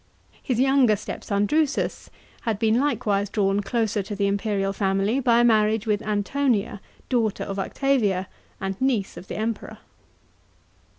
His 0.41 0.59
younger 0.59 0.95
step 0.95 1.23
son 1.23 1.45
Drusus 1.45 2.09
had 2.41 2.57
been 2.57 2.79
likewise 2.79 3.29
drawn 3.29 3.59
closer 3.59 4.01
to 4.01 4.15
the 4.15 4.25
imperial 4.25 4.73
family 4.73 5.19
by 5.19 5.43
marriage 5.43 5.85
with 5.85 6.01
Antonia, 6.01 6.81
daughter 7.07 7.43
of 7.43 7.59
Octavia, 7.59 8.27
and 8.59 8.81
niece 8.81 9.15
of 9.15 9.27
the 9.27 9.37
Emperor. 9.37 9.77